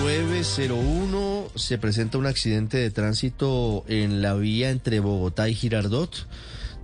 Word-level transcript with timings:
901 0.00 1.50
se 1.56 1.76
presenta 1.76 2.16
un 2.16 2.24
accidente 2.24 2.78
de 2.78 2.90
tránsito 2.90 3.84
en 3.86 4.22
la 4.22 4.32
vía 4.34 4.70
entre 4.70 4.98
Bogotá 5.00 5.50
y 5.50 5.54
Girardot. 5.54 6.26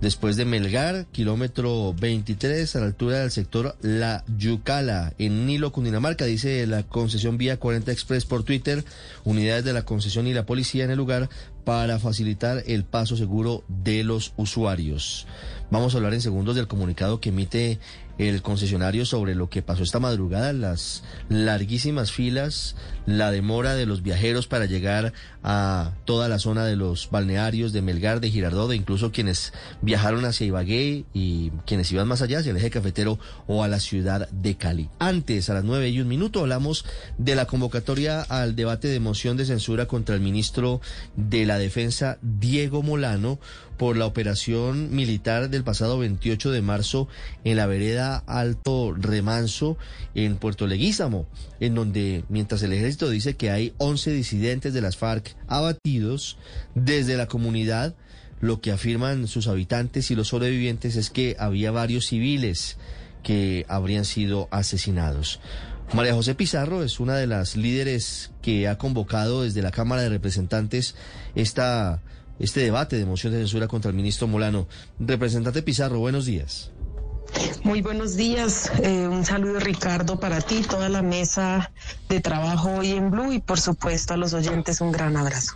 Después 0.01 0.35
de 0.35 0.45
Melgar, 0.45 1.07
kilómetro 1.07 1.95
23, 1.99 2.75
a 2.75 2.79
la 2.79 2.85
altura 2.85 3.19
del 3.21 3.31
sector 3.31 3.75
La 3.81 4.23
Yucala, 4.37 5.13
en 5.17 5.47
Nilo, 5.47 5.71
Cundinamarca, 5.71 6.25
dice 6.25 6.67
la 6.67 6.83
concesión 6.83 7.39
Vía 7.39 7.57
40 7.57 7.91
Express 7.91 8.25
por 8.25 8.43
Twitter, 8.43 8.85
unidades 9.23 9.65
de 9.65 9.73
la 9.73 9.85
concesión 9.85 10.27
y 10.27 10.35
la 10.35 10.45
policía 10.45 10.83
en 10.83 10.91
el 10.91 10.97
lugar 10.97 11.29
para 11.65 11.97
facilitar 11.97 12.63
el 12.67 12.83
paso 12.83 13.17
seguro 13.17 13.63
de 13.67 14.03
los 14.03 14.33
usuarios. 14.37 15.25
Vamos 15.71 15.93
a 15.93 15.97
hablar 15.97 16.13
en 16.13 16.21
segundos 16.21 16.55
del 16.55 16.67
comunicado 16.67 17.19
que 17.19 17.29
emite 17.29 17.79
el 18.17 18.41
concesionario 18.41 19.05
sobre 19.05 19.35
lo 19.35 19.49
que 19.49 19.61
pasó 19.61 19.83
esta 19.83 19.99
madrugada, 19.99 20.53
las 20.53 21.03
larguísimas 21.29 22.11
filas, 22.11 22.75
la 23.05 23.31
demora 23.31 23.75
de 23.75 23.85
los 23.85 24.01
viajeros 24.01 24.47
para 24.47 24.65
llegar 24.65 25.13
a 25.43 25.91
toda 26.05 26.27
la 26.27 26.39
zona 26.39 26.65
de 26.65 26.75
los 26.75 27.09
balnearios 27.09 27.73
de 27.73 27.81
Melgar, 27.81 28.19
de 28.19 28.29
Girardot, 28.29 28.73
incluso 28.73 29.11
quienes 29.11 29.53
viajaron 29.81 30.25
hacia 30.25 30.47
Ibagué 30.47 31.05
y 31.13 31.51
quienes 31.65 31.91
iban 31.91 32.07
más 32.07 32.21
allá, 32.21 32.39
hacia 32.39 32.51
el 32.51 32.57
eje 32.57 32.69
cafetero 32.69 33.19
o 33.47 33.63
a 33.63 33.67
la 33.67 33.79
ciudad 33.79 34.29
de 34.29 34.55
Cali. 34.55 34.89
Antes, 34.99 35.49
a 35.49 35.53
las 35.53 35.63
nueve 35.63 35.89
y 35.89 35.99
un 35.99 36.07
minuto, 36.07 36.41
hablamos 36.41 36.85
de 37.17 37.35
la 37.35 37.45
convocatoria 37.45 38.21
al 38.21 38.55
debate 38.55 38.87
de 38.87 38.99
moción 38.99 39.37
de 39.37 39.45
censura 39.45 39.85
contra 39.85 40.15
el 40.15 40.21
ministro 40.21 40.81
de 41.15 41.45
la 41.45 41.57
Defensa, 41.57 42.17
Diego 42.21 42.81
Molano, 42.81 43.39
por 43.77 43.95
la 43.95 44.07
operación 44.07 44.95
militar 44.95 45.49
del 45.49 45.63
pasado 45.63 45.99
28 45.99 46.51
de 46.51 46.61
marzo 46.61 47.07
en 47.43 47.57
la 47.57 47.67
vereda 47.67 48.06
Alto 48.15 48.93
Remanso 48.93 49.77
en 50.15 50.37
Puerto 50.37 50.65
Leguízamo, 50.65 51.27
en 51.59 51.75
donde 51.75 52.23
mientras 52.29 52.63
el 52.63 52.73
ejército 52.73 53.09
dice 53.09 53.35
que 53.35 53.51
hay 53.51 53.73
11 53.77 54.11
disidentes 54.11 54.73
de 54.73 54.81
las 54.81 54.97
FARC 54.97 55.35
abatidos 55.47 56.37
desde 56.73 57.17
la 57.17 57.27
comunidad, 57.27 57.95
lo 58.39 58.61
que 58.61 58.71
afirman 58.71 59.27
sus 59.27 59.47
habitantes 59.47 60.11
y 60.11 60.15
los 60.15 60.29
sobrevivientes 60.29 60.95
es 60.95 61.09
que 61.09 61.35
había 61.39 61.71
varios 61.71 62.05
civiles 62.07 62.77
que 63.23 63.65
habrían 63.67 64.05
sido 64.05 64.47
asesinados. 64.51 65.39
María 65.93 66.13
José 66.13 66.35
Pizarro 66.35 66.83
es 66.83 66.99
una 66.99 67.15
de 67.15 67.27
las 67.27 67.55
líderes 67.55 68.31
que 68.41 68.67
ha 68.67 68.77
convocado 68.77 69.43
desde 69.43 69.61
la 69.61 69.71
Cámara 69.71 70.01
de 70.01 70.09
Representantes 70.09 70.95
esta 71.33 72.01
este 72.39 72.59
debate 72.59 72.97
de 72.97 73.05
moción 73.05 73.33
de 73.33 73.39
censura 73.39 73.67
contra 73.67 73.89
el 73.89 73.97
ministro 73.97 74.27
Molano. 74.27 74.67
Representante 74.99 75.63
Pizarro, 75.63 75.99
buenos 75.99 76.25
días. 76.25 76.71
Muy 77.63 77.81
buenos 77.81 78.15
días. 78.15 78.71
Eh, 78.81 79.07
un 79.07 79.25
saludo, 79.25 79.59
Ricardo, 79.59 80.19
para 80.19 80.41
ti, 80.41 80.61
toda 80.61 80.89
la 80.89 81.01
mesa 81.01 81.71
de 82.09 82.21
trabajo 82.21 82.71
hoy 82.71 82.91
en 82.91 83.11
Blue 83.11 83.33
y, 83.33 83.39
por 83.39 83.59
supuesto, 83.59 84.13
a 84.13 84.17
los 84.17 84.33
oyentes 84.33 84.81
un 84.81 84.91
gran 84.91 85.17
abrazo. 85.17 85.55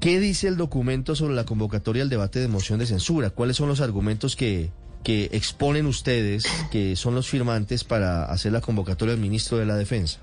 ¿Qué 0.00 0.18
dice 0.18 0.48
el 0.48 0.56
documento 0.56 1.14
sobre 1.14 1.34
la 1.34 1.44
convocatoria 1.44 2.02
al 2.02 2.08
debate 2.08 2.40
de 2.40 2.48
moción 2.48 2.78
de 2.78 2.86
censura? 2.86 3.30
¿Cuáles 3.30 3.56
son 3.56 3.68
los 3.68 3.80
argumentos 3.80 4.34
que, 4.34 4.72
que 5.04 5.30
exponen 5.32 5.86
ustedes, 5.86 6.44
que 6.70 6.96
son 6.96 7.14
los 7.14 7.28
firmantes 7.28 7.84
para 7.84 8.24
hacer 8.24 8.52
la 8.52 8.60
convocatoria 8.60 9.12
del 9.12 9.20
ministro 9.20 9.58
de 9.58 9.66
la 9.66 9.76
Defensa? 9.76 10.20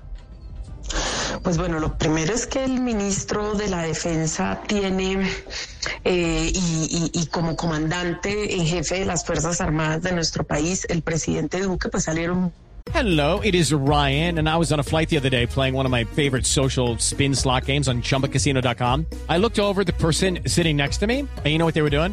Pues 1.42 1.56
bueno, 1.56 1.80
lo 1.80 1.96
primero 1.96 2.34
es 2.34 2.46
que 2.46 2.64
el 2.64 2.80
ministro 2.80 3.54
de 3.54 3.68
la 3.68 3.82
Defensa 3.82 4.60
tiene 4.66 5.26
eh, 6.04 6.52
y, 6.52 7.26
como 7.30 7.56
comandante 7.56 8.54
en 8.54 8.66
jefe 8.66 9.00
de 9.00 9.04
las 9.06 9.24
Fuerzas 9.24 9.60
Armadas 9.60 10.02
de 10.02 10.12
nuestro 10.12 10.44
país, 10.44 10.86
el 10.90 11.02
presidente 11.02 11.60
Duque, 11.60 11.88
pues 11.88 12.04
salieron 12.04 12.52
Hello, 12.92 13.40
it 13.40 13.54
is 13.54 13.72
Ryan, 13.72 14.38
and 14.38 14.48
I 14.48 14.56
was 14.56 14.72
on 14.72 14.80
a 14.80 14.82
flight 14.82 15.08
the 15.08 15.16
other 15.16 15.28
day 15.28 15.46
playing 15.46 15.74
one 15.74 15.86
of 15.86 15.92
my 15.92 16.04
favorite 16.04 16.44
social 16.44 16.98
spin 16.98 17.34
slot 17.34 17.66
games 17.66 17.88
on 17.88 18.02
chumbacasino.com. 18.02 19.06
I 19.28 19.36
looked 19.36 19.60
over 19.60 19.84
the 19.84 19.92
person 19.92 20.40
sitting 20.46 20.76
next 20.76 20.98
to 20.98 21.06
me, 21.06 21.20
and 21.20 21.46
you 21.46 21.58
know 21.58 21.64
what 21.64 21.74
they 21.74 21.82
were 21.82 21.90
doing? 21.90 22.12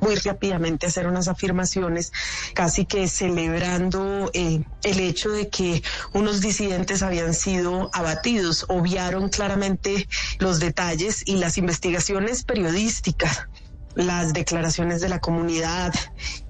Muy 0.00 0.14
rápidamente 0.16 0.86
hacer 0.86 1.06
unas 1.06 1.28
afirmaciones, 1.28 2.12
casi 2.54 2.84
que 2.84 3.08
celebrando 3.08 4.30
eh, 4.34 4.62
el 4.82 5.00
hecho 5.00 5.30
de 5.30 5.48
que 5.48 5.82
unos 6.12 6.40
disidentes 6.40 7.02
habían 7.02 7.34
sido 7.34 7.90
abatidos. 7.92 8.66
Obviaron 8.68 9.28
claramente 9.28 10.08
los 10.38 10.60
detalles 10.60 11.22
y 11.26 11.36
las 11.36 11.58
investigaciones 11.58 12.44
periodísticas 12.44 13.48
las 13.96 14.34
declaraciones 14.34 15.00
de 15.00 15.08
la 15.08 15.20
comunidad, 15.20 15.92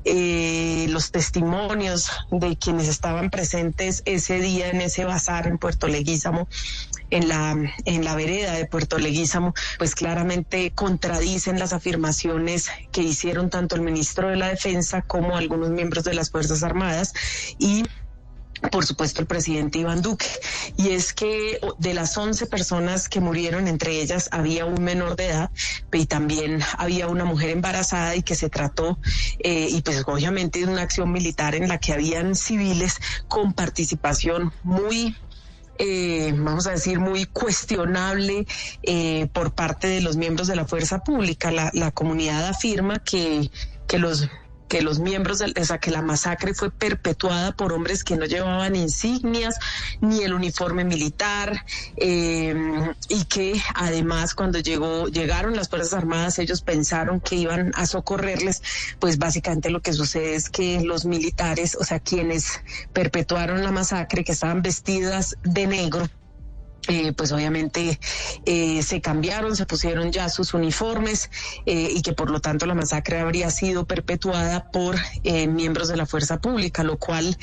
eh, 0.05 0.87
los 0.91 1.12
testimonios 1.12 2.11
de 2.31 2.57
quienes 2.57 2.89
estaban 2.89 3.31
presentes 3.31 4.03
ese 4.05 4.41
día 4.41 4.69
en 4.69 4.81
ese 4.81 5.05
bazar 5.05 5.47
en 5.47 5.57
Puerto 5.57 5.87
Leguízamo, 5.87 6.49
en 7.11 7.29
la, 7.29 7.57
en 7.84 8.05
la 8.05 8.17
vereda 8.17 8.53
de 8.53 8.67
Puerto 8.67 8.99
Leguízamo, 8.99 9.55
pues 9.79 9.95
claramente 9.95 10.73
contradicen 10.73 11.61
las 11.61 11.73
afirmaciones 11.73 12.69
que 12.91 13.03
hicieron 13.03 13.49
tanto 13.49 13.77
el 13.77 13.83
ministro 13.83 14.28
de 14.28 14.37
la 14.37 14.49
Defensa 14.49 15.03
como 15.03 15.37
algunos 15.37 15.71
miembros 15.71 16.03
de 16.05 16.15
las 16.15 16.31
Fuerzas 16.31 16.65
Armadas 16.65 17.13
y 17.59 17.84
por 18.71 18.84
supuesto, 18.87 19.21
el 19.21 19.27
presidente 19.27 19.78
Iván 19.78 20.03
Duque. 20.03 20.27
Y 20.77 20.91
es 20.91 21.12
que 21.12 21.61
de 21.78 21.94
las 21.94 22.17
11 22.17 22.47
personas 22.47 23.09
que 23.09 23.21
murieron, 23.21 23.69
entre 23.69 24.00
ellas 24.00 24.28
había 24.33 24.65
un 24.67 24.83
menor 24.83 25.17
de 25.17 25.27
edad 25.27 25.50
y 25.93 26.06
también 26.06 26.61
había 26.78 27.09
una 27.09 27.25
mujer 27.25 27.50
embarazada 27.50 28.16
y 28.16 28.22
que 28.22 28.34
se 28.34 28.49
trató, 28.49 28.99
eh, 29.39 29.69
y 29.71 29.83
pues 29.83 30.03
obviamente 30.06 30.61
de 30.61 30.66
una 30.66 30.83
acción 30.83 31.11
militar 31.12 31.55
en 31.55 31.69
la 31.69 31.78
que 31.78 31.93
habían 31.93 32.34
civiles 32.34 33.00
con 33.28 33.53
participación 33.53 34.53
muy 34.62 35.16
eh, 35.78 36.33
vamos 36.34 36.66
a 36.66 36.71
decir, 36.71 36.99
muy 37.00 37.27
cuestionable 37.27 38.47
eh, 38.83 39.28
por 39.33 39.53
parte 39.53 39.89
de 39.89 40.00
los 40.00 40.16
miembros 40.16 40.49
de 40.49 40.56
la 40.56 40.65
fuerza 40.65 41.00
pública. 41.00 41.50
La, 41.50 41.71
la 41.75 41.91
comunidad 41.91 42.47
afirma 42.47 42.99
que, 43.00 43.50
que 43.87 43.99
los 43.99 44.28
que 44.69 44.82
los 44.82 44.99
miembros, 44.99 45.41
o 45.41 45.65
sea, 45.65 45.78
que 45.78 45.91
la 45.91 46.03
masacre 46.03 46.54
fue 46.54 46.71
perpetuada 46.71 47.53
por 47.53 47.72
hombres 47.72 48.04
que 48.04 48.16
no 48.16 48.25
llevaban 48.25 48.77
insignias 48.77 49.56
ni 50.00 50.22
el 50.22 50.34
uniforme 50.34 50.84
militar 50.84 51.65
eh, 51.97 52.54
y 53.09 53.25
que 53.25 53.60
además 53.75 54.34
cuando 54.34 54.59
llegó, 54.59 55.09
llegaron 55.09 55.56
las 55.56 55.69
Fuerzas 55.69 55.94
Armadas 55.94 56.38
ellos 56.38 56.62
pensaron 56.62 57.21
que 57.21 57.37
iban 57.37 57.72
a 57.75 57.87
socorrerles, 57.87 58.62
pues 58.99 59.19
básicamente 59.19 59.71
lo 59.71 59.81
que 59.81 59.93
sucede 59.93 60.34
es 60.34 60.50
que 60.50 60.81
los 60.81 61.04
militares, 61.04 61.77
o 61.78 61.84
sea, 61.84 62.01
quienes 62.01 62.60
perpetuaron 62.92 63.62
la 63.62 63.72
masacre, 63.72 64.24
que 64.24 64.33
estaban 64.33 64.62
vestidas 64.62 65.36
de 65.42 65.66
negro, 65.66 66.09
eh, 66.88 67.12
pues 67.12 67.33
obviamente 67.33 67.98
eh, 68.44 68.83
se 68.83 69.00
cambiaron, 69.00 69.56
se 69.56 69.66
pusieron 69.66 70.12
ya 70.12 70.28
sus 70.28 70.54
uniformes 70.54 71.30
eh, 71.66 71.91
y 71.92 72.03
que 72.03 72.12
por 72.12 72.30
lo 72.30 72.41
tanto 72.41 72.66
la 72.66 72.74
masacre 72.74 73.18
habría 73.18 73.50
sido 73.50 73.86
perpetuada 73.86 74.71
por 74.71 74.97
miembros 75.24 75.88
de 75.88 75.97
la 75.97 76.06
fuerza 76.06 76.41
pública, 76.41 76.83
lo 76.83 76.98
cual 76.98 77.36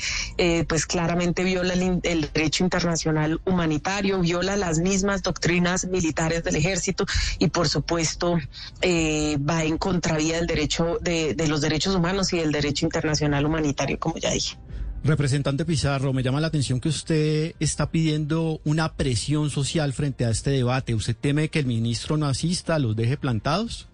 pues 0.68 0.86
claramente 0.86 1.44
viola 1.44 1.74
el, 1.74 2.30
derecho 2.32 2.64
internacional 2.64 3.40
humanitario, 3.44 4.20
viola 4.20 4.56
las 4.56 4.78
mismas 4.78 5.22
doctrinas 5.22 5.86
militares 5.86 6.44
del 6.44 6.56
ejército 6.56 7.04
y 7.38 7.48
por 7.48 7.68
supuesto 7.68 8.38
va 8.82 9.64
en 9.64 9.78
contravía 9.78 10.36
del 10.36 10.46
derecho 10.46 10.98
de, 11.00 11.34
de 11.34 11.48
los 11.48 11.60
derechos 11.60 11.94
humanos 11.94 12.32
y 12.32 12.38
del 12.38 12.52
derecho 12.52 12.86
internacional 12.86 13.44
humanitario, 13.44 13.98
como 13.98 14.18
ya 14.18 14.30
dije. 14.30 14.56
Representante 15.04 15.66
Pizarro, 15.66 16.14
me 16.14 16.22
llama 16.22 16.40
la 16.40 16.46
atención 16.46 16.80
que 16.80 16.88
usted 16.88 17.54
está 17.60 17.90
pidiendo 17.90 18.62
una 18.64 18.94
presión 18.94 19.50
social 19.50 19.92
frente 19.92 20.24
a 20.24 20.30
este 20.30 20.48
debate. 20.48 20.94
¿Usted 20.94 21.14
teme 21.14 21.50
que 21.50 21.58
el 21.58 21.66
ministro 21.66 22.16
no 22.16 22.24
asista, 22.24 22.78
los 22.78 22.96
deje 22.96 23.18
plantados? 23.18 23.86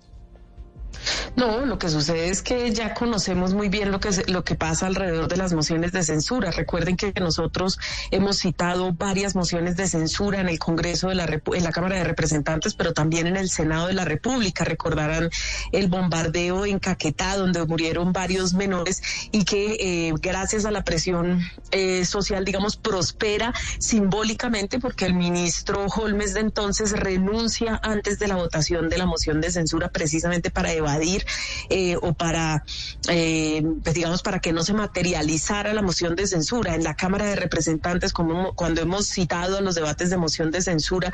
No, 1.36 1.64
lo 1.64 1.78
que 1.78 1.88
sucede 1.88 2.28
es 2.28 2.42
que 2.42 2.72
ya 2.72 2.94
conocemos 2.94 3.54
muy 3.54 3.68
bien 3.68 3.90
lo 3.90 4.00
que, 4.00 4.10
lo 4.26 4.44
que 4.44 4.54
pasa 4.54 4.86
alrededor 4.86 5.28
de 5.28 5.36
las 5.36 5.52
mociones 5.52 5.92
de 5.92 6.02
censura. 6.02 6.50
Recuerden 6.50 6.96
que 6.96 7.12
nosotros 7.20 7.78
hemos 8.10 8.38
citado 8.38 8.92
varias 8.92 9.34
mociones 9.34 9.76
de 9.76 9.86
censura 9.88 10.40
en 10.40 10.48
el 10.48 10.58
Congreso 10.58 11.08
de 11.08 11.14
la, 11.14 11.24
en 11.24 11.64
la 11.64 11.72
Cámara 11.72 11.96
de 11.96 12.04
Representantes, 12.04 12.74
pero 12.74 12.92
también 12.92 13.26
en 13.26 13.36
el 13.36 13.48
Senado 13.48 13.86
de 13.86 13.94
la 13.94 14.04
República. 14.04 14.64
Recordarán 14.64 15.30
el 15.72 15.88
bombardeo 15.88 16.66
en 16.66 16.78
Caquetá, 16.78 17.36
donde 17.36 17.64
murieron 17.64 18.12
varios 18.12 18.54
menores 18.54 19.02
y 19.30 19.44
que 19.44 19.76
eh, 20.08 20.14
gracias 20.20 20.64
a 20.64 20.70
la 20.70 20.82
presión 20.82 21.40
eh, 21.70 22.04
social, 22.04 22.44
digamos, 22.44 22.76
prospera 22.76 23.54
simbólicamente 23.78 24.78
porque 24.78 25.06
el 25.06 25.14
ministro 25.14 25.86
Holmes 25.86 26.34
de 26.34 26.40
entonces 26.40 26.92
renuncia 26.92 27.78
antes 27.82 28.18
de 28.18 28.28
la 28.28 28.36
votación 28.36 28.88
de 28.88 28.98
la 28.98 29.06
moción 29.06 29.40
de 29.40 29.50
censura 29.50 29.88
precisamente 29.90 30.50
para 30.50 30.72
evadir 30.80 31.24
eh, 31.68 31.96
o 32.00 32.12
para, 32.12 32.64
eh, 33.08 33.62
pues 33.82 33.94
digamos, 33.94 34.22
para 34.22 34.40
que 34.40 34.52
no 34.52 34.62
se 34.62 34.72
materializara 34.72 35.72
la 35.72 35.82
moción 35.82 36.16
de 36.16 36.26
censura. 36.26 36.74
En 36.74 36.84
la 36.84 36.94
Cámara 36.94 37.26
de 37.26 37.36
Representantes, 37.36 38.12
como 38.12 38.54
cuando 38.54 38.80
hemos 38.80 39.06
citado 39.06 39.58
en 39.58 39.64
los 39.64 39.74
debates 39.74 40.10
de 40.10 40.16
moción 40.16 40.50
de 40.50 40.62
censura 40.62 41.12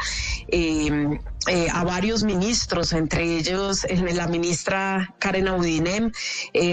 eh, 0.48 1.18
a 1.72 1.84
varios 1.84 2.22
ministros, 2.22 2.92
entre 2.92 3.36
ellos 3.36 3.86
la 4.14 4.26
ministra 4.26 5.14
Karen 5.18 5.48
Audinem, 5.48 6.10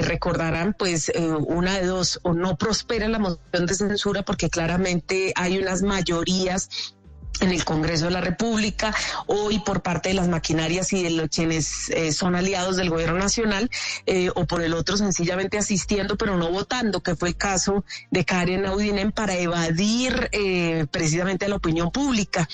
recordarán 0.02 0.74
pues 0.78 1.12
una 1.48 1.78
de 1.78 1.86
dos, 1.86 2.20
o 2.24 2.34
no 2.34 2.58
prospera 2.58 3.08
la 3.08 3.20
moción 3.20 3.66
de 3.66 3.76
censura 3.76 4.24
porque 4.24 4.50
claramente 4.50 5.34
hay 5.36 5.60
unas 5.60 5.82
mayorías 5.82 6.70
en 7.42 7.52
el 7.52 7.66
Congreso 7.66 8.06
de 8.06 8.12
la 8.12 8.22
República, 8.22 8.94
hoy 9.28 9.60
por 9.60 9.82
parte 9.82 10.10
de 10.10 10.16
las 10.16 10.28
maquinarias 10.28 10.94
y 10.94 11.04
de 11.04 11.10
los 11.10 11.30
quienes 11.30 11.90
eh, 11.90 12.12
son 12.12 12.36
aliados 12.36 12.78
del 12.78 12.90
gobierno 12.90 13.18
nacional, 13.18 13.70
eh, 14.06 14.30
o 14.36 14.46
por 14.46 14.62
el 14.62 14.74
otro 14.74 14.98
sencillamente 14.98 15.58
asistiendo 15.58 16.18
pero 16.18 16.38
no 16.38 16.50
votando, 16.50 17.02
que 17.02 17.16
fue 17.16 17.30
el 17.30 17.36
caso 17.36 17.84
de 18.12 18.26
Karen 18.26 18.66
Audinen 18.66 19.12
para 19.12 19.36
evadir 19.36 20.30
eh, 20.32 20.86
precisamente 20.92 21.46
a 21.46 21.50
la 21.50 21.56
opinión 21.56 21.92
pública, 21.92 22.48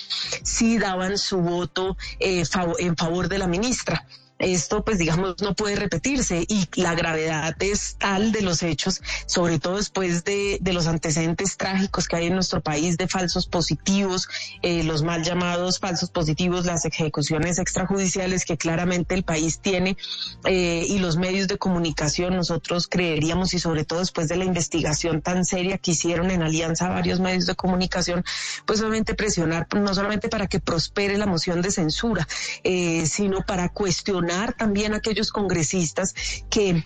si 0.44 0.78
daban 0.78 1.18
su 1.18 1.38
voto 1.38 1.98
en 2.20 2.96
favor 2.96 3.28
de 3.30 3.38
la 3.38 3.48
ministra 3.48 4.06
esto 4.40 4.86
pues 4.86 4.98
digamos 4.98 5.42
no 5.42 5.54
puede 5.54 5.76
repetirse 5.76 6.46
y 6.48 6.68
la 6.76 6.96
gravedad 6.96 7.56
es 7.60 7.98
tal 8.00 8.32
de 8.32 8.42
los 8.42 8.64
hechos, 8.64 9.02
sobre 9.26 9.60
todo 9.60 9.76
después 9.76 10.24
de, 10.24 10.60
los 10.70 10.88
antecedentes 10.88 11.58
trágicos 11.58 12.08
que 12.08 12.16
hay 12.16 12.28
en 12.28 12.36
nuestro 12.36 12.62
país 12.62 12.96
de 12.98 13.08
falsos 13.08 13.48
positivos, 13.48 14.30
eh, 14.62 14.84
los 14.84 15.04
mal 15.04 15.24
llamados 15.24 15.80
falsos 15.80 16.10
positivos, 16.12 16.66
las 16.66 16.86
ejecuciones 16.86 17.58
extrajudiciales 17.60 18.46
que 18.46 18.56
claramente 18.56 19.16
el 19.16 19.24
país 19.24 19.60
tiene 19.60 19.98
eh, 20.46 20.86
y 20.88 21.00
los 21.00 21.18
medios 21.18 21.48
de 21.48 21.58
comunicación, 21.58 22.36
nosotros 22.36 22.88
creeríamos 22.88 23.54
y 23.54 23.60
sobre 23.60 23.84
todo 23.84 24.00
después 24.00 24.30
de 24.30 24.38
la 24.38 24.46
investigación 24.46 25.22
tan 25.22 25.44
seria 25.44 25.80
que 25.80 25.92
hicieron 25.92 26.32
en 26.32 26.44
alianza 26.44 26.88
varios 26.88 27.20
medios 27.20 27.46
de 27.46 27.56
comunicación, 27.56 28.24
pues 28.66 28.80
obviamente 28.80 29.16
presionar 29.16 29.68
no 29.76 29.94
solamente 29.94 30.30
para 30.30 30.48
que 30.48 30.60
prospere 30.60 31.18
la 31.18 31.26
moción 31.26 31.62
de 31.62 31.72
censura, 31.72 32.28
eh, 32.64 33.06
sino 33.08 33.42
para 33.42 33.70
cuestionar 33.70 34.29
también 34.58 34.94
a 34.94 34.98
aquellos 34.98 35.32
congresistas 35.32 36.14
que 36.50 36.86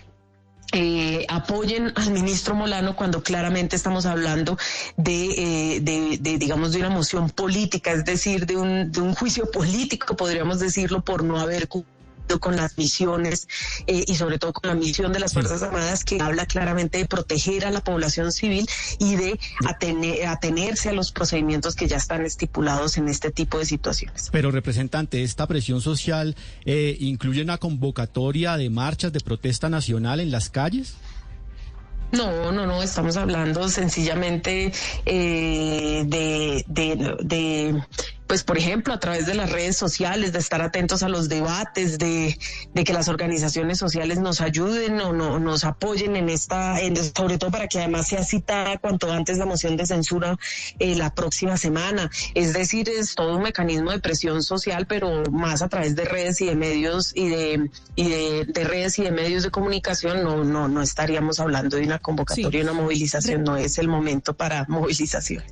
eh, 0.72 1.24
apoyen 1.28 1.92
al 1.94 2.10
ministro 2.10 2.54
Molano 2.54 2.96
cuando 2.96 3.22
claramente 3.22 3.76
estamos 3.76 4.06
hablando 4.06 4.58
de, 4.96 5.76
eh, 5.76 5.80
de, 5.80 6.38
digamos, 6.38 6.72
de 6.72 6.80
una 6.80 6.90
moción 6.90 7.30
política, 7.30 7.92
es 7.92 8.04
decir, 8.04 8.46
de 8.46 8.56
un, 8.56 8.90
de 8.90 9.00
un 9.00 9.14
juicio 9.14 9.50
político, 9.50 10.16
podríamos 10.16 10.58
decirlo, 10.58 11.04
por 11.04 11.22
no 11.22 11.38
haber 11.38 11.68
con 12.40 12.56
las 12.56 12.76
misiones 12.78 13.48
eh, 13.86 14.04
y 14.06 14.14
sobre 14.14 14.38
todo 14.38 14.52
con 14.52 14.68
la 14.68 14.74
misión 14.74 15.12
de 15.12 15.20
las 15.20 15.32
Fuerzas 15.32 15.62
Armadas 15.62 16.04
que 16.04 16.20
habla 16.20 16.46
claramente 16.46 16.98
de 16.98 17.06
proteger 17.06 17.64
a 17.64 17.70
la 17.70 17.82
población 17.82 18.32
civil 18.32 18.68
y 18.98 19.16
de 19.16 19.38
atenerse 19.66 20.88
a 20.88 20.92
los 20.92 21.12
procedimientos 21.12 21.74
que 21.74 21.86
ya 21.86 21.96
están 21.96 22.24
estipulados 22.24 22.96
en 22.96 23.08
este 23.08 23.30
tipo 23.30 23.58
de 23.58 23.66
situaciones. 23.66 24.28
Pero 24.32 24.50
representante, 24.50 25.22
¿esta 25.22 25.46
presión 25.46 25.80
social 25.80 26.36
eh, 26.64 26.96
incluye 27.00 27.42
una 27.42 27.58
convocatoria 27.58 28.56
de 28.56 28.70
marchas 28.70 29.12
de 29.12 29.20
protesta 29.20 29.68
nacional 29.68 30.20
en 30.20 30.30
las 30.30 30.50
calles? 30.50 30.94
No, 32.12 32.52
no, 32.52 32.64
no, 32.66 32.82
estamos 32.82 33.16
hablando 33.16 33.68
sencillamente 33.68 34.72
eh, 35.04 36.04
de, 36.06 36.64
de 37.24 37.82
pues 38.34 38.42
por 38.42 38.58
ejemplo, 38.58 38.92
a 38.92 38.98
través 38.98 39.26
de 39.26 39.34
las 39.34 39.52
redes 39.52 39.76
sociales, 39.76 40.32
de 40.32 40.40
estar 40.40 40.60
atentos 40.60 41.04
a 41.04 41.08
los 41.08 41.28
debates, 41.28 41.98
de, 42.00 42.36
de 42.74 42.82
que 42.82 42.92
las 42.92 43.06
organizaciones 43.06 43.78
sociales 43.78 44.18
nos 44.18 44.40
ayuden 44.40 45.00
o 45.02 45.12
no, 45.12 45.38
nos 45.38 45.62
apoyen 45.62 46.16
en 46.16 46.28
esta, 46.28 46.80
en, 46.80 46.96
sobre 46.96 47.38
todo 47.38 47.52
para 47.52 47.68
que 47.68 47.78
además 47.78 48.08
sea 48.08 48.24
citada 48.24 48.78
cuanto 48.78 49.12
antes 49.12 49.38
la 49.38 49.46
moción 49.46 49.76
de 49.76 49.86
censura 49.86 50.36
eh, 50.80 50.96
la 50.96 51.14
próxima 51.14 51.56
semana. 51.56 52.10
Es 52.34 52.54
decir, 52.54 52.88
es 52.88 53.14
todo 53.14 53.36
un 53.36 53.44
mecanismo 53.44 53.92
de 53.92 54.00
presión 54.00 54.42
social, 54.42 54.88
pero 54.88 55.22
más 55.30 55.62
a 55.62 55.68
través 55.68 55.94
de 55.94 56.04
redes 56.04 56.40
y 56.40 56.46
de 56.46 56.56
medios 56.56 57.12
y 57.14 57.28
de, 57.28 57.70
y 57.94 58.08
de, 58.08 58.64
redes 58.64 58.98
y 58.98 59.04
de 59.04 59.12
medios 59.12 59.44
de 59.44 59.52
comunicación, 59.52 60.24
no, 60.24 60.42
no, 60.42 60.66
no 60.66 60.82
estaríamos 60.82 61.38
hablando 61.38 61.76
de 61.76 61.84
una 61.84 62.00
convocatoria, 62.00 62.64
una 62.64 62.72
movilización, 62.72 63.44
no 63.44 63.56
es 63.56 63.78
el 63.78 63.86
momento 63.86 64.34
para 64.34 64.66
movilización. 64.66 65.44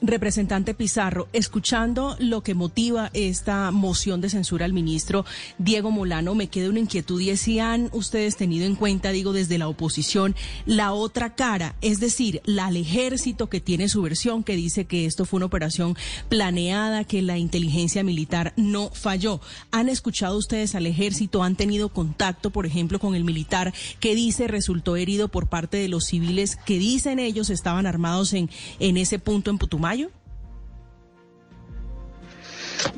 Representante 0.00 0.74
Pizarro, 0.74 1.28
escuchando 1.32 2.03
lo 2.18 2.42
que 2.42 2.54
motiva 2.54 3.10
esta 3.14 3.70
moción 3.70 4.20
de 4.20 4.30
censura 4.30 4.64
al 4.64 4.72
ministro 4.72 5.24
Diego 5.58 5.90
Molano, 5.90 6.34
me 6.34 6.48
queda 6.48 6.70
una 6.70 6.80
inquietud 6.80 7.20
y 7.20 7.30
es 7.30 7.40
si 7.40 7.60
han 7.60 7.88
ustedes 7.92 8.36
tenido 8.36 8.66
en 8.66 8.74
cuenta, 8.74 9.10
digo, 9.10 9.32
desde 9.32 9.58
la 9.58 9.68
oposición, 9.68 10.34
la 10.66 10.92
otra 10.92 11.34
cara, 11.34 11.76
es 11.80 12.00
decir, 12.00 12.40
la 12.44 12.64
al 12.64 12.76
ejército 12.76 13.48
que 13.48 13.60
tiene 13.60 13.88
su 13.88 14.02
versión, 14.02 14.42
que 14.42 14.56
dice 14.56 14.86
que 14.86 15.04
esto 15.04 15.26
fue 15.26 15.36
una 15.36 15.46
operación 15.46 15.96
planeada, 16.28 17.04
que 17.04 17.22
la 17.22 17.38
inteligencia 17.38 18.02
militar 18.02 18.54
no 18.56 18.90
falló. 18.90 19.40
¿Han 19.70 19.88
escuchado 19.88 20.38
ustedes 20.38 20.74
al 20.74 20.86
ejército? 20.86 21.42
¿Han 21.42 21.56
tenido 21.56 21.90
contacto, 21.90 22.50
por 22.50 22.66
ejemplo, 22.66 22.98
con 22.98 23.14
el 23.14 23.24
militar 23.24 23.74
que 24.00 24.14
dice 24.14 24.48
resultó 24.48 24.96
herido 24.96 25.28
por 25.28 25.48
parte 25.48 25.76
de 25.76 25.88
los 25.88 26.06
civiles 26.06 26.56
que 26.64 26.78
dicen 26.78 27.18
ellos 27.18 27.50
estaban 27.50 27.86
armados 27.86 28.32
en, 28.32 28.48
en 28.78 28.96
ese 28.96 29.18
punto 29.18 29.50
en 29.50 29.58
Putumayo? 29.58 30.10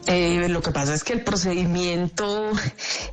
Eh, 0.07 0.49
lo 0.49 0.63
que 0.63 0.71
pasa 0.71 0.95
es 0.95 1.03
que 1.03 1.15
el 1.15 1.23
procedimiento, 1.23 2.53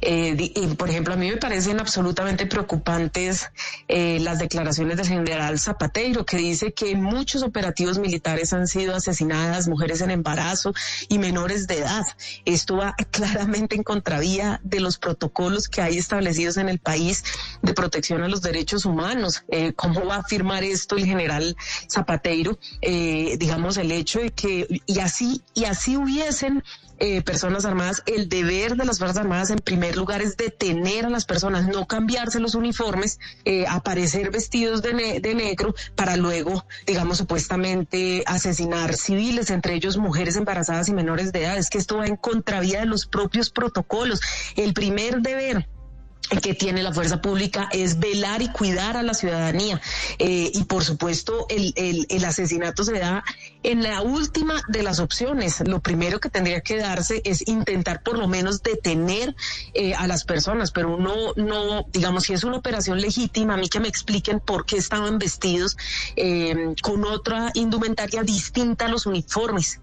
eh, 0.02 0.76
por 0.78 0.90
ejemplo, 0.90 1.16
a 1.16 1.18
mí 1.18 1.28
me 1.30 1.38
parecen 1.38 1.80
absolutamente 1.80 2.46
preocupantes 2.46 3.50
eh, 3.88 4.20
las 4.20 4.38
declaraciones 4.38 4.98
del 4.98 5.08
general 5.08 5.60
Zapateiro, 5.60 6.24
que 6.24 6.38
dice 6.38 6.74
que 6.74 6.96
muchos 6.96 7.42
operativos 7.42 7.98
militares 7.98 8.54
han 8.54 8.68
sido 8.68 8.96
asesinadas, 8.96 9.68
mujeres 9.68 10.02
en 10.02 10.12
embarazo 10.12 10.74
y 11.10 11.18
menores 11.18 11.66
de 11.66 11.80
edad. 11.80 12.04
Esto 12.46 12.78
va 12.78 12.94
claramente 13.12 13.76
en 13.76 13.84
contravía 13.84 14.60
de 14.64 14.80
los 14.80 15.00
protocolos 15.00 15.70
que 15.70 15.82
hay 15.82 15.98
establecidos 15.98 16.58
en 16.58 16.70
el 16.70 16.78
país 16.78 17.24
de 17.64 17.74
protección 17.74 18.22
a 18.22 18.28
los 18.28 18.44
derechos 18.44 18.86
humanos. 18.86 19.44
¿Cómo 19.76 20.06
va 20.06 20.16
a 20.16 20.20
afirmar 20.20 20.64
esto 20.64 20.96
el 20.96 21.06
general 21.06 21.56
Zapateiro? 21.90 22.60
digamos, 22.82 23.78
el 23.78 23.92
hecho 23.92 24.20
de 24.20 24.32
que, 24.32 24.82
y 24.86 25.00
así, 25.00 25.42
y 25.54 25.66
así 25.66 25.98
hubiesen 25.98 26.64
eh, 27.06 27.22
personas 27.22 27.66
armadas, 27.66 28.02
el 28.06 28.30
deber 28.30 28.78
de 28.78 28.86
las 28.86 28.98
Fuerzas 28.98 29.18
Armadas 29.18 29.50
en 29.50 29.60
primer 29.60 29.98
lugar 29.98 30.22
es 30.22 30.38
detener 30.38 31.06
a 31.06 31.10
las 31.10 31.26
personas, 31.26 31.68
no 31.68 31.86
cambiarse 31.86 32.40
los 32.40 32.56
uniformes, 32.56 33.20
eh, 33.44 33.66
aparecer 33.68 34.32
vestidos 34.32 34.82
de, 34.82 34.94
negro 34.94 35.76
para 35.96 36.16
luego, 36.16 36.66
digamos, 36.88 37.18
supuestamente 37.18 38.24
asesinar 38.26 38.94
civiles, 38.94 39.50
entre 39.50 39.74
ellos 39.74 39.98
mujeres 39.98 40.38
embarazadas 40.38 40.88
y 40.88 40.94
menores 40.94 41.34
de 41.34 41.44
edad. 41.44 41.58
Es 41.58 41.70
que 41.70 41.78
esto 41.78 41.98
va 41.98 42.06
en 42.08 42.16
contravía 42.16 42.80
de 42.80 42.86
los 42.86 43.06
propios 43.06 43.50
protocolos. 43.50 44.22
El 44.56 44.74
primer 44.74 45.20
deber 45.20 45.68
que 46.42 46.54
tiene 46.54 46.84
la 46.84 46.94
fuerza 46.94 47.22
pública 47.22 47.70
es 47.72 48.00
velar 48.00 48.42
y 48.42 48.50
cuidar 48.50 48.98
a 48.98 49.04
la 49.04 49.14
ciudadanía. 49.14 49.80
Eh, 50.20 50.52
y 50.54 50.64
por 50.64 50.84
supuesto, 50.84 51.46
el, 51.50 51.74
el, 51.76 52.26
asesinato 52.26 52.84
se 52.84 52.98
da 52.98 53.24
en 53.64 53.82
la 53.82 54.02
última 54.02 54.62
de 54.68 54.84
las 54.84 55.00
opciones. 55.00 55.62
Lo 55.68 55.80
primero 55.80 56.20
que 56.20 56.30
tendría 56.30 56.62
que 56.62 56.78
darse 56.78 57.22
es 57.26 57.48
intentar 57.48 58.04
por 58.04 58.18
lo 58.18 58.28
menos 58.28 58.62
detener 58.62 59.36
eh, 59.74 59.94
a 59.96 60.08
las 60.08 60.26
personas, 60.26 60.72
pero 60.72 60.98
no, 60.98 61.34
no, 61.36 61.86
digamos, 61.92 62.24
si 62.24 62.34
es 62.34 62.44
una 62.44 62.58
operación 62.58 63.02
legítima, 63.02 63.56
a 63.56 63.58
mí 63.58 63.70
que 63.70 63.80
me 63.80 63.88
expliquen 63.88 64.40
por 64.40 64.66
qué 64.66 64.78
estaban 64.78 65.18
vestidos 65.18 65.78
eh, 66.16 66.76
con 66.82 67.06
otra 67.06 67.52
indumentaria 67.54 68.24
distinta 68.24 68.86
a 68.86 68.90
los 68.90 69.06
uniformes 69.06 69.80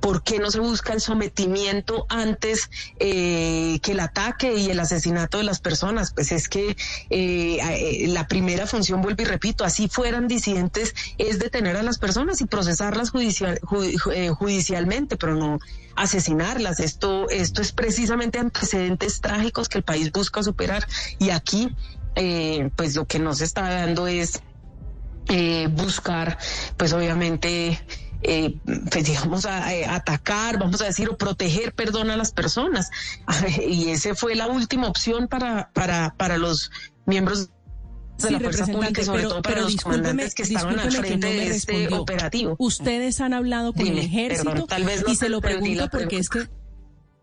¿por 0.00 0.22
qué 0.22 0.38
no 0.38 0.50
se 0.50 0.60
busca 0.60 0.92
el 0.92 1.00
sometimiento 1.00 2.06
antes 2.08 2.70
eh, 2.98 3.78
que 3.82 3.92
el 3.92 4.00
ataque 4.00 4.54
y 4.54 4.70
el 4.70 4.80
asesinato 4.80 5.38
de 5.38 5.44
las 5.44 5.60
personas? 5.60 6.12
Pues 6.12 6.32
es 6.32 6.48
que 6.48 6.76
eh, 7.10 7.58
eh, 7.60 8.06
la 8.08 8.26
primera 8.26 8.66
función, 8.66 9.02
vuelvo 9.02 9.22
y 9.22 9.26
repito, 9.26 9.64
así 9.64 9.88
fueran 9.88 10.28
disidentes, 10.28 10.94
es 11.18 11.38
detener 11.38 11.76
a 11.76 11.82
las 11.82 11.98
personas 11.98 12.40
y 12.40 12.46
procesarlas 12.46 13.10
judicial, 13.10 13.58
judicialmente, 13.62 15.16
pero 15.16 15.34
no 15.34 15.58
asesinarlas. 15.96 16.80
Esto, 16.80 17.28
esto 17.30 17.62
es 17.62 17.72
precisamente 17.72 18.38
antecedentes 18.38 19.20
trágicos 19.20 19.68
que 19.68 19.78
el 19.78 19.84
país 19.84 20.12
busca 20.12 20.42
superar 20.42 20.86
y 21.18 21.30
aquí 21.30 21.74
pues 22.74 22.96
lo 22.96 23.04
que 23.04 23.20
no 23.20 23.32
se 23.32 23.44
está 23.44 23.68
dando 23.68 24.08
es 24.08 24.40
buscar, 25.70 26.36
pues 26.76 26.92
obviamente 26.92 27.80
eh, 28.22 28.56
pues 28.90 29.04
digamos, 29.04 29.46
a, 29.46 29.74
eh, 29.74 29.86
atacar, 29.86 30.58
vamos 30.58 30.80
a 30.80 30.86
decir, 30.86 31.08
o 31.08 31.16
proteger, 31.16 31.72
perdón, 31.72 32.10
a 32.10 32.16
las 32.16 32.32
personas. 32.32 32.90
Y 33.66 33.90
esa 33.90 34.14
fue 34.14 34.34
la 34.34 34.46
última 34.46 34.88
opción 34.88 35.28
para, 35.28 35.70
para, 35.72 36.14
para 36.16 36.38
los 36.38 36.70
miembros 37.06 37.50
de 38.18 38.30
la 38.32 38.40
fuerza 38.40 38.66
pública, 38.66 39.04
sobre 39.04 39.18
pero, 39.18 39.28
todo 39.28 39.42
para 39.42 39.54
pero 39.56 39.68
los 39.68 39.76
comandantes 39.76 40.34
que 40.34 40.42
estaban 40.42 40.78
al 40.80 40.90
frente 40.90 41.28
no 41.28 41.32
de 41.32 41.46
este 41.48 41.72
respondió. 41.72 42.02
operativo. 42.02 42.56
Ustedes 42.58 43.20
han 43.20 43.32
hablado 43.32 43.72
con 43.72 43.84
Dime, 43.84 44.00
el 44.00 44.06
ejército 44.06 44.50
perdón, 44.50 44.66
tal 44.66 44.84
vez 44.84 45.04
no 45.06 45.12
y 45.12 45.16
se 45.16 45.28
lo 45.28 45.40
pregunto 45.40 45.88
porque 45.88 46.18
es 46.18 46.28
que 46.28 46.48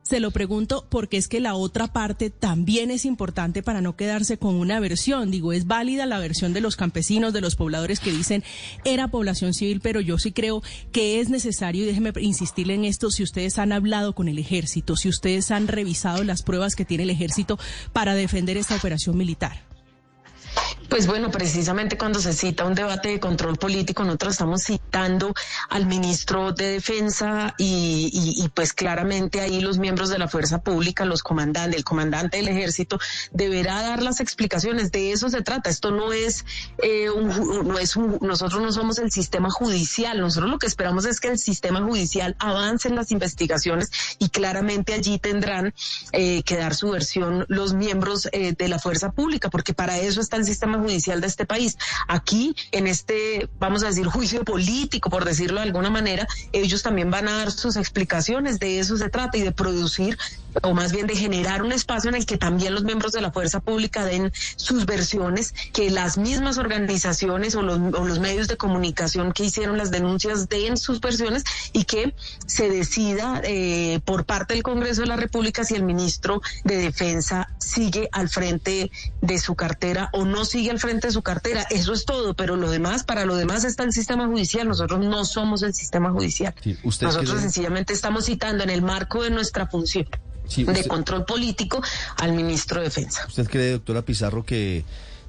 se 0.07 0.19
lo 0.19 0.29
pregunto 0.29 0.85
porque 0.87 1.17
es 1.17 1.27
que 1.27 1.39
la 1.39 1.55
otra 1.55 1.87
parte 1.91 2.29
también 2.29 2.91
es 2.91 3.05
importante 3.05 3.63
para 3.63 3.81
no 3.81 3.95
quedarse 3.95 4.37
con 4.37 4.53
una 4.53 4.79
versión. 4.79 5.31
Digo, 5.31 5.51
es 5.51 5.65
válida 5.65 6.05
la 6.05 6.19
versión 6.19 6.53
de 6.53 6.61
los 6.61 6.75
campesinos, 6.75 7.33
de 7.33 7.41
los 7.41 7.55
pobladores 7.55 7.99
que 7.99 8.11
dicen 8.11 8.43
era 8.83 9.07
población 9.07 9.55
civil, 9.55 9.81
pero 9.81 10.01
yo 10.01 10.19
sí 10.19 10.31
creo 10.31 10.61
que 10.91 11.19
es 11.19 11.29
necesario, 11.29 11.83
y 11.83 11.87
déjeme 11.87 12.13
insistirle 12.19 12.75
en 12.75 12.85
esto, 12.85 13.09
si 13.09 13.23
ustedes 13.23 13.57
han 13.57 13.71
hablado 13.71 14.13
con 14.13 14.27
el 14.27 14.37
ejército, 14.37 14.95
si 14.95 15.09
ustedes 15.09 15.49
han 15.49 15.67
revisado 15.67 16.23
las 16.23 16.43
pruebas 16.43 16.75
que 16.75 16.85
tiene 16.85 17.03
el 17.03 17.09
ejército 17.09 17.57
para 17.91 18.13
defender 18.13 18.57
esta 18.57 18.75
operación 18.75 19.17
militar. 19.17 19.63
Pues 20.89 21.07
bueno, 21.07 21.31
precisamente 21.31 21.97
cuando 21.97 22.19
se 22.21 22.31
cita 22.31 22.63
un 22.63 22.75
debate 22.75 23.09
de 23.09 23.19
control 23.19 23.57
político, 23.57 24.03
nosotros 24.03 24.33
estamos 24.33 24.63
citando 24.63 25.33
al 25.69 25.87
ministro 25.87 26.51
de 26.51 26.73
Defensa 26.73 27.55
y, 27.57 28.09
y- 28.13 28.43
y, 28.45 28.49
pues 28.49 28.71
claramente 28.71 29.41
ahí 29.41 29.61
los 29.61 29.77
miembros 29.79 30.09
de 30.09 30.19
la 30.19 30.27
fuerza 30.27 30.59
pública, 30.61 31.03
los 31.03 31.23
comandantes, 31.23 31.75
el 31.77 31.83
comandante 31.83 32.37
del 32.37 32.49
ejército 32.49 32.99
deberá 33.31 33.81
dar 33.81 34.03
las 34.03 34.19
explicaciones. 34.19 34.91
De 34.91 35.11
eso 35.11 35.29
se 35.29 35.41
trata. 35.41 35.69
Esto 35.71 35.89
no 35.91 36.13
es, 36.13 36.45
eh, 36.83 37.09
un 37.09 37.67
no 37.67 37.79
es 37.79 37.95
un- 37.95 38.19
nosotros 38.21 38.61
no 38.61 38.71
somos 38.71 38.99
el 38.99 39.11
sistema 39.11 39.49
judicial. 39.49 40.19
Nosotros 40.21 40.51
lo 40.51 40.59
que 40.59 40.67
esperamos 40.67 41.05
es 41.05 41.19
que 41.19 41.29
el 41.29 41.39
sistema 41.39 41.81
judicial 41.81 42.35
avance 42.39 42.87
en 42.87 42.95
las 42.95 43.11
investigaciones 43.11 43.89
y 44.19 44.29
claramente 44.29 44.93
allí 44.93 45.17
tendrán 45.17 45.73
eh, 46.11 46.43
que 46.43 46.55
dar 46.57 46.75
su 46.75 46.91
versión 46.91 47.45
los 47.49 47.73
miembros 47.73 48.29
eh, 48.31 48.53
de 48.57 48.67
la 48.69 48.77
fuerza 48.79 49.11
pública, 49.11 49.49
porque 49.49 49.73
para 49.73 49.97
eso 49.97 50.21
está 50.21 50.37
el 50.37 50.45
sistema 50.45 50.74
judicial 50.79 51.21
de 51.21 51.27
este 51.27 51.45
país. 51.45 51.77
Aquí, 52.07 52.55
en 52.71 52.87
este, 52.87 53.49
vamos 53.59 53.83
a 53.83 53.87
decir, 53.87 54.07
juicio 54.07 54.43
político, 54.43 55.09
por 55.09 55.25
decirlo 55.25 55.59
de 55.59 55.67
alguna 55.67 55.89
manera, 55.89 56.27
ellos 56.51 56.83
también 56.83 57.11
van 57.11 57.27
a 57.27 57.37
dar 57.37 57.51
sus 57.51 57.75
explicaciones, 57.75 58.59
de 58.59 58.79
eso 58.79 58.97
se 58.97 59.09
trata, 59.09 59.37
y 59.37 59.41
de 59.41 59.51
producir, 59.51 60.17
o 60.61 60.73
más 60.73 60.91
bien 60.91 61.07
de 61.07 61.15
generar 61.15 61.61
un 61.61 61.71
espacio 61.71 62.09
en 62.09 62.15
el 62.15 62.25
que 62.25 62.37
también 62.37 62.73
los 62.73 62.83
miembros 62.83 63.11
de 63.11 63.21
la 63.21 63.31
fuerza 63.31 63.59
pública 63.59 64.05
den 64.05 64.31
sus 64.55 64.85
versiones, 64.85 65.53
que 65.73 65.89
las 65.89 66.17
mismas 66.17 66.57
organizaciones 66.57 67.55
o 67.55 67.61
los, 67.61 67.77
o 67.77 68.05
los 68.05 68.19
medios 68.19 68.47
de 68.47 68.57
comunicación 68.57 69.31
que 69.31 69.45
hicieron 69.45 69.77
las 69.77 69.91
denuncias 69.91 70.49
den 70.49 70.77
sus 70.77 70.99
versiones 71.01 71.43
y 71.73 71.85
que 71.85 72.13
se 72.45 72.69
decida 72.69 73.41
eh, 73.43 73.99
por 74.05 74.25
parte 74.25 74.53
del 74.53 74.63
Congreso 74.63 75.01
de 75.01 75.07
la 75.07 75.15
República 75.15 75.63
si 75.63 75.75
el 75.75 75.83
ministro 75.83 76.41
de 76.63 76.77
Defensa 76.77 77.49
sigue 77.59 78.09
al 78.11 78.29
frente 78.29 78.91
de 79.21 79.39
su 79.39 79.55
cartera 79.55 80.09
o 80.13 80.25
no 80.25 80.45
sigue 80.45 80.71
al 80.71 80.79
frente 80.79 81.07
de 81.07 81.13
su 81.13 81.21
cartera. 81.21 81.65
Eso 81.69 81.93
es 81.93 82.05
todo, 82.05 82.33
pero 82.33 82.55
lo 82.55 82.69
demás, 82.69 83.03
para 83.03 83.25
lo 83.25 83.35
demás 83.35 83.63
está 83.63 83.83
el 83.83 83.93
sistema 83.93 84.27
judicial. 84.27 84.67
Nosotros 84.67 84.99
no 84.99 85.25
somos 85.25 85.63
el 85.63 85.73
sistema 85.73 86.11
judicial. 86.11 86.53
Sí, 86.61 86.77
¿usted 86.83 87.07
Nosotros 87.07 87.41
sencillamente 87.41 87.93
estamos 87.93 88.25
citando 88.25 88.63
en 88.63 88.69
el 88.69 88.81
marco 88.81 89.23
de 89.23 89.29
nuestra 89.29 89.67
función 89.67 90.07
Sí, 90.47 90.63
de 90.63 90.87
control 90.87 91.25
político 91.25 91.81
al 92.17 92.33
ministro 92.33 92.79
de 92.79 92.85
Defensa. 92.85 93.25
¿Usted 93.27 93.47
cree, 93.47 93.71
doctora 93.71 94.01
Pizarro, 94.03 94.45
que 94.45 94.85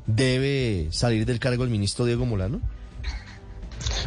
debe 0.06 0.88
salir 0.90 1.26
del 1.26 1.38
cargo 1.38 1.64
el 1.64 1.70
ministro 1.70 2.04
Diego 2.04 2.26
Molano? 2.26 2.60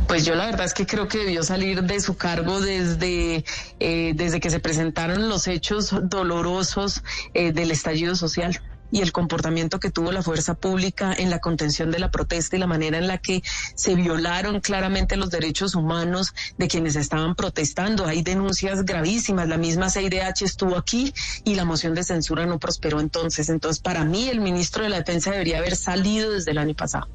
Pues 0.07 0.25
yo 0.25 0.35
la 0.35 0.45
verdad 0.45 0.65
es 0.65 0.73
que 0.73 0.85
creo 0.85 1.07
que 1.07 1.19
debió 1.19 1.43
salir 1.43 1.83
de 1.83 2.01
su 2.01 2.17
cargo 2.17 2.59
desde, 2.59 3.45
eh, 3.79 4.13
desde 4.15 4.39
que 4.39 4.49
se 4.49 4.59
presentaron 4.59 5.29
los 5.29 5.47
hechos 5.47 5.93
dolorosos 6.03 7.03
eh, 7.33 7.51
del 7.51 7.71
estallido 7.71 8.15
social 8.15 8.59
y 8.91 9.01
el 9.01 9.11
comportamiento 9.11 9.79
que 9.79 9.91
tuvo 9.91 10.11
la 10.11 10.21
fuerza 10.21 10.55
pública 10.55 11.13
en 11.17 11.29
la 11.29 11.39
contención 11.39 11.91
de 11.91 11.99
la 11.99 12.11
protesta 12.11 12.55
y 12.55 12.59
la 12.59 12.67
manera 12.67 12.97
en 12.97 13.07
la 13.07 13.17
que 13.17 13.41
se 13.75 13.95
violaron 13.95 14.59
claramente 14.61 15.17
los 15.17 15.29
derechos 15.29 15.75
humanos 15.75 16.33
de 16.57 16.67
quienes 16.67 16.95
estaban 16.95 17.35
protestando. 17.35 18.05
Hay 18.05 18.21
denuncias 18.21 18.83
gravísimas. 18.85 19.47
La 19.47 19.57
misma 19.57 19.89
CIDH 19.89 20.43
estuvo 20.43 20.77
aquí 20.77 21.13
y 21.43 21.55
la 21.55 21.65
moción 21.65 21.93
de 21.93 22.03
censura 22.03 22.45
no 22.45 22.59
prosperó 22.59 22.99
entonces. 22.99 23.49
Entonces, 23.49 23.81
para 23.81 24.03
mí, 24.05 24.29
el 24.29 24.41
ministro 24.41 24.83
de 24.83 24.89
la 24.89 24.97
Defensa 24.97 25.31
debería 25.31 25.59
haber 25.59 25.75
salido 25.75 26.31
desde 26.31 26.51
el 26.51 26.57
año 26.57 26.75
pasado. 26.75 27.07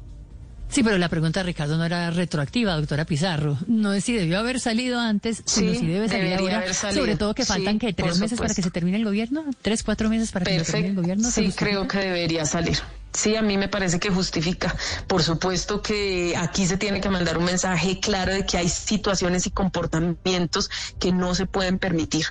Sí, 0.67 0.83
pero 0.83 0.97
la 0.97 1.07
pregunta 1.09 1.39
de 1.39 1.45
Ricardo 1.45 1.77
no 1.77 1.85
era 1.85 2.09
retroactiva, 2.11 2.75
doctora 2.75 3.05
Pizarro. 3.05 3.57
No 3.67 3.93
es 3.93 4.03
si 4.03 4.13
debió 4.13 4.39
haber 4.39 4.59
salido 4.59 4.99
antes, 4.99 5.41
sino 5.45 5.71
Sí, 5.73 5.79
si 5.79 5.85
debe 5.87 6.09
salir 6.09 6.33
ahora. 6.33 6.57
haber 6.57 6.73
salido. 6.73 7.01
Sobre 7.03 7.15
todo 7.15 7.33
que 7.33 7.45
faltan 7.45 7.73
Sí, 7.75 7.79
que 7.79 7.93
tres 7.93 8.19
meses 8.19 8.37
para 8.37 8.53
que 8.53 8.61
se 8.61 8.71
termine 8.71 8.97
el 8.97 9.05
gobierno, 9.05 9.45
tres, 9.61 9.83
cuatro 9.83 10.09
meses 10.09 10.31
para 10.31 10.45
que 10.45 10.59
se 10.59 10.71
termine 10.71 10.89
el 10.89 10.95
gobierno. 10.95 11.29
¿se 11.29 11.43
Sí, 11.43 11.51
creo 11.55 11.87
que 11.87 11.99
debería 11.99 12.45
salir. 12.45 12.77
Sí, 13.13 13.37
a 13.37 13.41
mí 13.41 13.57
me 13.57 13.69
parece 13.69 13.99
que 13.99 14.09
justifica. 14.09 14.75
Por 15.07 15.23
supuesto 15.23 15.81
que 15.81 16.35
aquí 16.35 16.65
se 16.65 16.75
tiene 16.75 16.99
que 16.99 17.09
mandar 17.09 17.37
un 17.37 17.45
mensaje 17.45 17.99
claro 18.01 18.33
de 18.33 18.45
que 18.45 18.57
hay 18.57 18.67
situaciones 18.67 19.47
y 19.47 19.51
comportamientos 19.51 20.69
que 20.99 21.13
no 21.13 21.33
se 21.35 21.45
pueden 21.45 21.79
permitir 21.79 22.25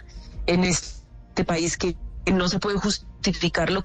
en 0.46 0.64
este 0.64 1.44
país, 1.46 1.78
que 1.78 1.96
que 2.24 2.32
no 2.32 2.48
se 2.48 2.58
puede 2.58 2.78
justificar 2.78 3.70
lo 3.70 3.84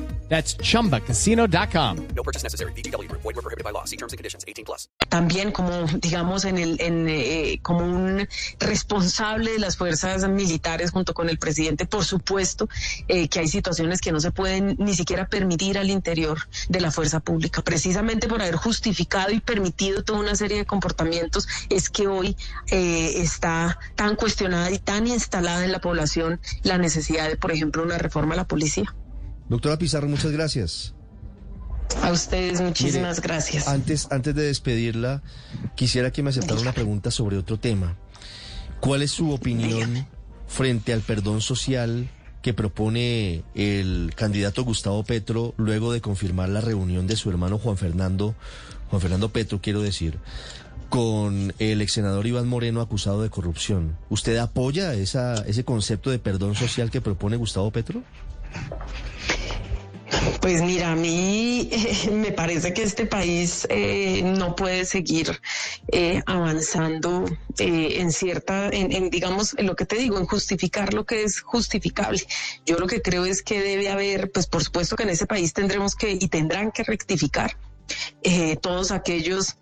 That's 0.31 0.55
chumbacasino.com. 0.55 2.07
No 2.15 2.23
purchase 2.23 2.43
necessary. 2.43 2.71
VGW 2.71 3.09
Group. 3.09 3.21
Void 3.21 3.35
were 3.35 3.41
prohibited 3.41 3.65
by 3.65 3.71
law. 3.71 3.83
See 3.83 3.97
terms 3.97 4.13
and 4.13 4.17
conditions. 4.17 4.45
18 4.47 4.63
plus. 4.63 4.87
también 5.11 5.51
como 5.51 5.87
digamos 5.99 6.45
en 6.45 6.57
el 6.57 6.79
en, 6.79 7.09
eh, 7.09 7.59
como 7.61 7.85
un 7.85 8.27
responsable 8.59 9.51
de 9.51 9.59
las 9.59 9.75
fuerzas 9.75 10.27
militares 10.29 10.91
junto 10.91 11.13
con 11.13 11.27
el 11.29 11.37
presidente 11.37 11.85
por 11.85 12.05
supuesto 12.05 12.69
eh, 13.09 13.27
que 13.27 13.39
hay 13.39 13.49
situaciones 13.49 13.99
que 13.99 14.13
no 14.13 14.21
se 14.21 14.31
pueden 14.31 14.77
ni 14.79 14.95
siquiera 14.95 15.27
permitir 15.27 15.77
al 15.77 15.89
interior 15.89 16.39
de 16.69 16.79
la 16.79 16.91
fuerza 16.91 17.19
pública 17.19 17.61
precisamente 17.61 18.29
por 18.29 18.41
haber 18.41 18.55
justificado 18.55 19.31
y 19.31 19.41
permitido 19.41 20.03
toda 20.03 20.19
una 20.19 20.35
serie 20.35 20.57
de 20.57 20.65
comportamientos 20.65 21.45
es 21.69 21.89
que 21.89 22.07
hoy 22.07 22.37
eh, 22.67 23.15
está 23.17 23.77
tan 23.95 24.15
cuestionada 24.15 24.71
y 24.71 24.79
tan 24.79 25.07
instalada 25.07 25.65
en 25.65 25.73
la 25.73 25.81
población 25.81 26.39
la 26.63 26.77
necesidad 26.77 27.27
de 27.27 27.35
por 27.35 27.51
ejemplo 27.51 27.83
una 27.83 27.97
reforma 27.97 28.33
a 28.33 28.37
la 28.37 28.47
policía 28.47 28.95
Doctora 29.51 29.77
Pizarro, 29.77 30.07
muchas 30.07 30.31
gracias. 30.31 30.93
a 32.01 32.13
ustedes 32.13 32.61
muchísimas 32.61 33.17
Mire, 33.17 33.27
gracias 33.27 33.67
Antes, 33.67 34.07
antes 34.09 34.33
de 34.33 34.43
despedirla, 34.43 35.21
quisiera 35.75 36.09
que 36.09 36.23
me 36.23 36.29
aceptara 36.29 36.61
una 36.61 36.71
pregunta 36.71 37.11
sobre 37.11 37.37
otro 37.37 37.59
tema. 37.59 37.97
¿Cuál 38.79 39.01
es 39.01 39.11
su 39.11 39.29
opinión 39.31 40.07
frente 40.47 40.93
al 40.93 41.01
perdón 41.01 41.41
social 41.41 42.09
que 42.41 42.53
propone 42.53 43.43
el 43.53 44.13
candidato 44.15 44.63
Gustavo 44.63 45.03
Petro 45.03 45.53
luego 45.57 45.91
de 45.91 45.99
confirmar 45.99 46.47
la 46.47 46.61
reunión 46.61 47.05
de 47.05 47.17
su 47.17 47.29
hermano 47.29 47.57
Juan 47.57 47.75
Fernando, 47.75 48.35
Juan 48.89 49.01
Fernando 49.01 49.33
Petro, 49.33 49.59
quiero 49.61 49.81
decir, 49.81 50.17
con 50.87 51.53
el 51.59 51.81
ex 51.81 51.91
senador 51.91 52.25
Iván 52.25 52.47
Moreno 52.47 52.79
acusado 52.79 53.21
de 53.21 53.29
corrupción? 53.29 53.97
¿Usted 54.09 54.37
apoya 54.37 54.93
esa, 54.93 55.43
ese 55.45 55.65
concepto 55.65 56.09
de 56.09 56.19
perdón 56.19 56.55
social 56.55 56.89
que 56.89 57.01
propone 57.01 57.35
Gustavo 57.35 57.69
Petro? 57.69 58.01
Pues 60.41 60.61
mira, 60.61 60.91
a 60.91 60.95
mí 60.95 61.69
me 62.11 62.31
parece 62.31 62.73
que 62.73 62.83
este 62.83 63.05
país 63.05 63.65
eh, 63.69 64.21
no 64.23 64.55
puede 64.55 64.85
seguir 64.85 65.41
eh, 65.91 66.21
avanzando 66.25 67.25
eh, 67.57 67.95
en 67.99 68.11
cierta, 68.11 68.69
en, 68.69 68.91
en, 68.91 69.09
digamos, 69.09 69.55
en 69.57 69.67
lo 69.67 69.75
que 69.75 69.85
te 69.85 69.97
digo, 69.97 70.17
en 70.17 70.25
justificar 70.25 70.93
lo 70.93 71.05
que 71.05 71.23
es 71.23 71.41
justificable. 71.41 72.21
Yo 72.65 72.77
lo 72.77 72.87
que 72.87 73.01
creo 73.01 73.25
es 73.25 73.41
que 73.41 73.61
debe 73.61 73.89
haber, 73.89 74.31
pues 74.31 74.47
por 74.47 74.63
supuesto 74.63 74.95
que 74.95 75.03
en 75.03 75.09
ese 75.09 75.27
país 75.27 75.53
tendremos 75.53 75.95
que 75.95 76.11
y 76.11 76.27
tendrán 76.27 76.71
que 76.71 76.83
rectificar 76.83 77.57
eh, 78.23 78.57
todos 78.57 78.91
aquellos 78.91 79.57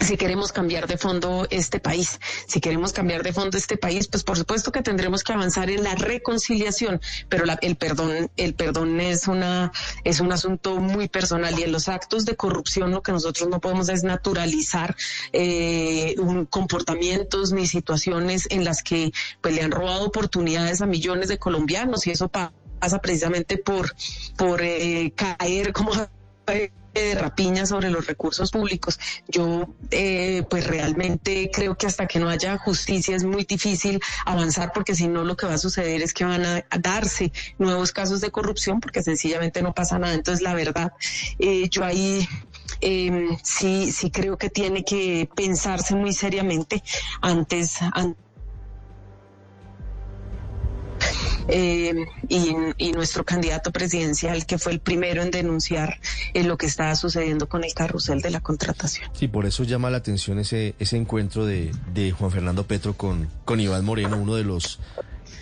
si 0.00 0.16
queremos 0.16 0.50
cambiar 0.50 0.86
de 0.86 0.96
fondo 0.96 1.46
este 1.50 1.78
país. 1.78 2.18
Si 2.46 2.60
queremos 2.60 2.92
cambiar 2.92 3.22
de 3.22 3.32
fondo 3.32 3.56
este 3.56 3.76
país, 3.76 4.08
pues 4.08 4.24
por 4.24 4.36
supuesto 4.36 4.72
que 4.72 4.82
tendremos 4.82 5.22
que 5.22 5.32
avanzar 5.32 5.70
en 5.70 5.84
la 5.84 5.94
reconciliación, 5.94 7.00
pero 7.28 7.44
la, 7.44 7.58
el 7.60 7.76
perdón, 7.76 8.30
el 8.36 8.54
perdón 8.54 9.00
es 9.00 9.28
una 9.28 9.72
es 10.04 10.20
un 10.20 10.32
asunto 10.32 10.76
muy 10.76 11.08
personal 11.08 11.58
y 11.58 11.62
en 11.62 11.72
los 11.72 11.88
actos 11.88 12.24
de 12.24 12.34
corrupción 12.34 12.90
lo 12.90 13.02
que 13.02 13.12
nosotros 13.12 13.48
no 13.48 13.60
podemos 13.60 13.88
es 13.88 14.02
naturalizar 14.02 14.96
eh, 15.32 16.14
un, 16.18 16.46
comportamientos 16.46 17.52
ni 17.52 17.66
situaciones 17.66 18.46
en 18.50 18.64
las 18.64 18.82
que 18.82 19.12
pues 19.40 19.54
le 19.54 19.62
han 19.62 19.70
robado 19.70 20.06
oportunidades 20.06 20.80
a 20.80 20.86
millones 20.86 21.28
de 21.28 21.38
colombianos 21.38 22.06
y 22.06 22.10
eso 22.10 22.28
pasa 22.28 23.00
precisamente 23.02 23.58
por 23.58 23.94
por 24.36 24.62
eh, 24.62 25.12
caer 25.14 25.72
como 25.72 25.92
de 26.50 27.14
rapiña 27.14 27.66
sobre 27.66 27.90
los 27.90 28.06
recursos 28.06 28.50
públicos. 28.50 28.98
Yo, 29.28 29.74
eh, 29.90 30.44
pues 30.48 30.66
realmente 30.66 31.50
creo 31.52 31.76
que 31.76 31.86
hasta 31.86 32.06
que 32.06 32.18
no 32.18 32.28
haya 32.28 32.58
justicia 32.58 33.16
es 33.16 33.24
muy 33.24 33.44
difícil 33.44 34.00
avanzar 34.26 34.72
porque 34.72 34.94
si 34.94 35.08
no 35.08 35.24
lo 35.24 35.36
que 35.36 35.46
va 35.46 35.54
a 35.54 35.58
suceder 35.58 36.02
es 36.02 36.12
que 36.12 36.24
van 36.24 36.44
a, 36.44 36.64
darse 36.80 37.32
nuevos 37.58 37.92
casos 37.92 38.20
de 38.20 38.30
corrupción 38.30 38.80
porque 38.80 39.02
sencillamente 39.02 39.62
no 39.62 39.72
pasa 39.72 39.98
nada. 39.98 40.14
Entonces, 40.14 40.42
la 40.42 40.54
verdad, 40.54 40.92
eh, 41.38 41.68
yo 41.68 41.84
ahí 41.84 42.26
eh, 42.80 43.28
sí, 43.42 43.92
sí 43.92 44.10
creo 44.10 44.36
que 44.38 44.50
tiene 44.50 44.84
que 44.84 45.28
pensarse 45.34 45.94
muy 45.94 46.12
seriamente 46.12 46.82
antes 47.20 47.78
eh, 51.50 52.06
y, 52.28 52.54
y, 52.78 52.92
nuestro 52.92 53.24
candidato 53.24 53.72
presidencial, 53.72 54.46
que 54.46 54.58
fue 54.58 54.72
el 54.72 54.80
primero 54.80 55.22
en 55.22 55.30
denunciar 55.30 56.00
eh, 56.34 56.44
lo 56.44 56.56
que 56.56 56.66
estaba 56.66 56.94
sucediendo 56.94 57.48
con 57.48 57.64
el 57.64 57.74
carrusel 57.74 58.20
de 58.20 58.30
la 58.30 58.40
contratación. 58.40 59.10
Sí, 59.12 59.28
por 59.28 59.46
eso 59.46 59.64
llama 59.64 59.90
la 59.90 59.98
atención 59.98 60.38
ese, 60.38 60.74
ese 60.78 60.96
encuentro 60.96 61.44
de, 61.44 61.72
de 61.92 62.12
Juan 62.12 62.30
Fernando 62.30 62.66
Petro 62.66 62.94
con, 62.94 63.28
con 63.44 63.60
Iván 63.60 63.84
Moreno, 63.84 64.16
uno 64.16 64.34
de 64.34 64.44
los 64.44 64.78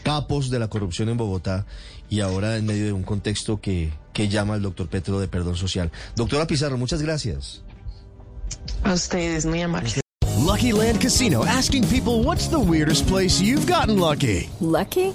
capos 0.03 0.51
de 0.51 0.59
la 0.59 0.69
corrupción 0.69 1.09
en 1.09 1.17
Bogotá 1.17 1.67
y 2.09 2.21
ahora 2.21 2.57
en 2.57 2.67
medio 2.67 2.87
de 2.87 2.93
un 2.93 3.03
contexto 3.03 3.61
que, 3.61 3.93
que 4.13 4.29
llama 4.29 4.55
al 4.55 4.63
doctor 4.63 4.89
Petro 4.89 5.21
de 5.21 5.29
perdón 5.29 5.57
social. 5.57 5.93
Doctora 6.17 6.47
Pizarro, 6.47 6.79
muchas 6.79 7.03
gracias. 7.03 7.63
A 8.85 8.95
ustedes, 8.95 9.45
muy 9.45 9.61
amables. 9.61 10.01
Lucky 10.39 10.73
Land 10.73 11.01
Casino 11.01 11.45
asking 11.45 11.87
people 11.89 12.23
what's 12.23 12.49
the 12.49 12.59
weirdest 12.59 13.07
place 13.07 13.41
you've 13.41 13.67
gotten 13.67 13.99
lucky. 13.99 14.49
Lucky? 14.61 15.15